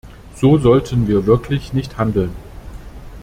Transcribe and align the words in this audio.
So 0.33 0.57
sollten 0.57 1.07
wir 1.07 1.27
wirklich 1.27 1.73
nicht 1.73 1.99
handeln. 1.99 2.33